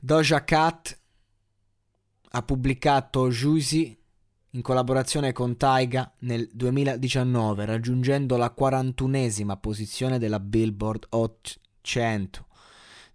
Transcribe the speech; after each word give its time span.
Doja 0.00 0.44
Cat 0.44 0.96
ha 2.30 2.42
pubblicato 2.42 3.30
Juicy 3.30 3.98
in 4.50 4.62
collaborazione 4.62 5.32
con 5.32 5.56
Taiga 5.56 6.14
nel 6.20 6.48
2019, 6.52 7.64
raggiungendo 7.64 8.36
la 8.36 8.54
41esima 8.56 9.58
posizione 9.58 10.18
della 10.18 10.38
Billboard 10.38 11.06
Hot 11.10 11.58
100 11.80 12.47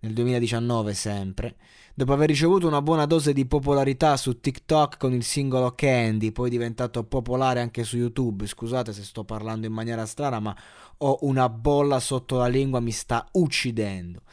nel 0.03 0.13
2019 0.13 0.93
sempre, 0.93 1.55
dopo 1.93 2.11
aver 2.11 2.27
ricevuto 2.27 2.67
una 2.67 2.81
buona 2.81 3.05
dose 3.05 3.31
di 3.31 3.45
popolarità 3.45 4.17
su 4.17 4.39
TikTok 4.39 4.97
con 4.97 5.13
il 5.13 5.23
singolo 5.23 5.71
Candy, 5.75 6.31
poi 6.33 6.49
diventato 6.49 7.05
popolare 7.05 7.61
anche 7.61 7.85
su 7.85 7.95
YouTube. 7.95 8.45
Scusate 8.45 8.91
se 8.91 9.01
sto 9.03 9.23
parlando 9.23 9.65
in 9.65 9.71
maniera 9.71 10.05
strana, 10.05 10.41
ma 10.41 10.55
ho 10.97 11.19
una 11.21 11.47
bolla 11.47 12.01
sotto 12.01 12.35
la 12.35 12.47
lingua, 12.47 12.81
mi 12.81 12.91
sta 12.91 13.25
uccidendo. 13.31 14.23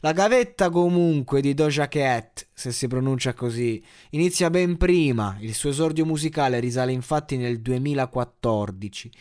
La 0.00 0.12
gavetta 0.12 0.68
comunque 0.68 1.40
di 1.40 1.54
Doja 1.54 1.86
Cat, 1.86 2.48
se 2.52 2.72
si 2.72 2.88
pronuncia 2.88 3.32
così, 3.32 3.82
inizia 4.10 4.50
ben 4.50 4.76
prima, 4.76 5.36
il 5.40 5.54
suo 5.54 5.70
esordio 5.70 6.04
musicale 6.04 6.58
risale 6.58 6.90
infatti 6.90 7.36
nel 7.36 7.60
2014. 7.60 9.12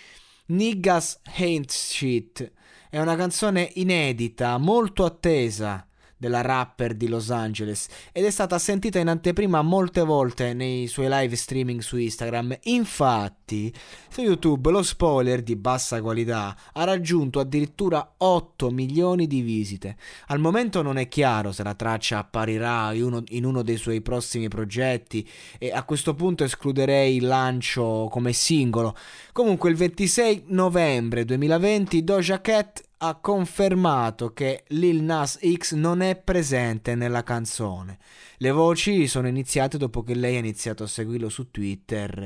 Niggas 0.48 1.20
Ain't 1.38 1.70
Shit 1.70 2.52
è 2.90 3.00
una 3.00 3.16
canzone 3.16 3.70
inedita, 3.76 4.58
molto 4.58 5.06
attesa 5.06 5.84
della 6.20 6.42
rapper 6.42 6.94
di 6.94 7.08
Los 7.08 7.32
Angeles 7.32 7.88
ed 8.12 8.26
è 8.26 8.30
stata 8.30 8.60
sentita 8.60 9.00
in 9.00 9.08
anteprima 9.08 9.62
molte 9.62 10.02
volte 10.02 10.54
nei 10.54 10.88
suoi 10.88 11.08
live 11.10 11.36
streaming 11.36 11.80
su 11.80 11.96
Instagram. 11.98 12.58
Infatti, 12.64 13.74
su 14.10 14.22
YouTube 14.22 14.70
lo 14.70 14.84
spoiler 14.84 15.42
di 15.42 15.56
bassa 15.56 16.02
qualità 16.02 16.56
ha 16.74 16.84
raggiunto 16.84 17.40
addirittura 17.40 18.16
8 18.18 18.70
milioni 18.70 19.28
di 19.28 19.42
visite. 19.42 19.96
Al 20.28 20.40
momento 20.40 20.82
non 20.82 20.98
è 20.98 21.08
chiaro 21.08 21.54
se 21.54 21.64
la 21.64 21.74
traccia 21.74 22.18
apparirà 22.18 22.92
in 22.94 23.04
uno, 23.04 23.24
in 23.30 23.46
uno 23.46 23.64
dei 23.64 23.78
suoi 23.78 24.02
prossimi 24.02 24.50
progetti 24.50 25.28
e 25.58 25.72
a 25.72 25.84
questo 25.84 26.14
punto 26.14 26.44
escluderei 26.44 27.16
il 27.16 27.26
lancio 27.26 28.10
come 28.12 28.34
singolo. 28.34 28.94
Comunque 29.32 29.70
il 29.70 29.78
26 29.78 30.44
novembre 30.48 31.24
2020 31.24 32.04
Doja 32.04 32.42
Cat 32.42 32.88
ha 33.02 33.16
confermato 33.16 34.34
che 34.34 34.64
Lil 34.70 35.02
Nas 35.02 35.40
X 35.42 35.74
non 35.74 36.02
è 36.02 36.18
presente 36.18 36.96
nella 36.96 37.24
canzone. 37.24 37.98
Le 38.38 38.52
voci 38.52 39.08
sono 39.08 39.28
iniziate 39.28 39.78
dopo 39.78 40.04
che 40.04 40.16
lei 40.16 40.36
ha 40.36 40.40
iniziato 40.40 40.84
a 40.84 40.88
seguirlo 40.88 41.30
su 41.30 41.50
Twitter 41.50 42.18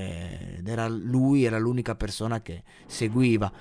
ed 0.57 0.67
era 0.67 0.87
lui 0.87 1.43
era 1.43 1.59
l'unica 1.59 1.95
persona 1.95 2.41
che 2.41 2.63
seguiva. 2.87 3.51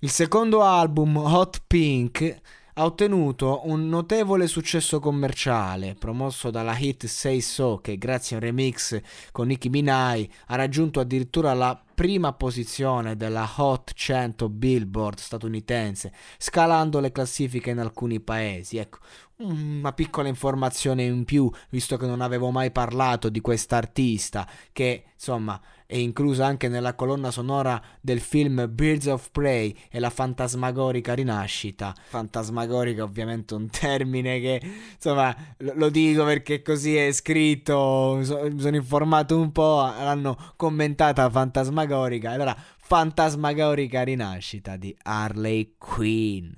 Il 0.00 0.10
secondo 0.10 0.62
album, 0.62 1.16
Hot 1.16 1.62
Pink, 1.66 2.40
ha 2.74 2.84
ottenuto 2.84 3.62
un 3.64 3.88
notevole 3.88 4.46
successo 4.46 5.00
commerciale, 5.00 5.94
promosso 5.98 6.50
dalla 6.50 6.76
hit 6.76 7.06
Say 7.06 7.40
So, 7.40 7.80
che 7.82 7.96
grazie 7.96 8.36
a 8.36 8.38
un 8.38 8.44
remix 8.44 9.00
con 9.32 9.48
Nicki 9.48 9.68
Minaj 9.68 10.26
ha 10.46 10.56
raggiunto 10.56 11.00
addirittura 11.00 11.52
la 11.52 11.78
prima 12.00 12.32
posizione 12.32 13.14
della 13.14 13.46
Hot 13.56 13.92
100 13.92 14.48
Billboard 14.48 15.18
statunitense, 15.18 16.10
scalando 16.38 16.98
le 16.98 17.12
classifiche 17.12 17.68
in 17.68 17.78
alcuni 17.78 18.20
paesi. 18.20 18.78
Ecco, 18.78 19.00
una 19.40 19.92
piccola 19.92 20.28
informazione 20.28 21.02
in 21.02 21.26
più, 21.26 21.50
visto 21.68 21.98
che 21.98 22.06
non 22.06 22.22
avevo 22.22 22.50
mai 22.50 22.70
parlato 22.70 23.28
di 23.28 23.42
questa 23.42 23.76
artista, 23.76 24.48
che 24.72 25.08
insomma 25.12 25.60
è 25.90 25.96
inclusa 25.96 26.46
anche 26.46 26.68
nella 26.68 26.94
colonna 26.94 27.32
sonora 27.32 27.82
del 28.00 28.20
film 28.20 28.68
Birds 28.70 29.06
of 29.06 29.30
Prey 29.32 29.76
e 29.90 29.98
la 29.98 30.08
fantasmagorica 30.08 31.14
rinascita. 31.14 31.92
Fantasmagorica 32.10 33.02
ovviamente 33.02 33.54
un 33.54 33.68
termine 33.68 34.38
che 34.38 34.62
insomma 34.94 35.34
lo 35.74 35.88
dico 35.88 36.24
perché 36.24 36.62
così 36.62 36.94
è 36.94 37.10
scritto, 37.10 38.14
mi 38.18 38.24
sono 38.24 38.76
informato 38.76 39.36
un 39.36 39.50
po', 39.50 39.78
l'hanno 39.80 40.36
commentata 40.54 41.28
fantasmagorica. 41.28 42.30
Allora, 42.30 42.56
fantasmagorica 42.76 44.04
rinascita 44.04 44.76
di 44.76 44.96
Harley 45.02 45.74
Quinn. 45.76 46.52